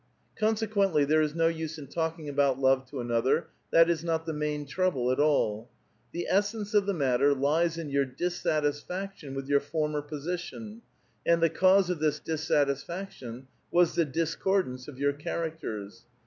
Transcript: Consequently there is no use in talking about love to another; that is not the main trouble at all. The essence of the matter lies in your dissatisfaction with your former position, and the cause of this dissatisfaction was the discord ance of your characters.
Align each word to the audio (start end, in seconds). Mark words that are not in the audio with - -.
Consequently 0.35 1.05
there 1.05 1.21
is 1.21 1.35
no 1.35 1.45
use 1.47 1.77
in 1.77 1.85
talking 1.85 2.27
about 2.27 2.59
love 2.59 2.89
to 2.89 2.99
another; 3.01 3.49
that 3.69 3.87
is 3.87 4.03
not 4.03 4.25
the 4.25 4.33
main 4.33 4.65
trouble 4.65 5.11
at 5.11 5.19
all. 5.19 5.69
The 6.11 6.25
essence 6.27 6.73
of 6.73 6.87
the 6.87 6.93
matter 6.95 7.35
lies 7.35 7.77
in 7.77 7.91
your 7.91 8.05
dissatisfaction 8.05 9.35
with 9.35 9.47
your 9.47 9.59
former 9.59 10.01
position, 10.01 10.81
and 11.23 11.39
the 11.39 11.51
cause 11.51 11.91
of 11.91 11.99
this 11.99 12.17
dissatisfaction 12.19 13.45
was 13.69 13.93
the 13.93 14.03
discord 14.05 14.65
ance 14.65 14.87
of 14.87 14.97
your 14.97 15.13
characters. 15.13 16.03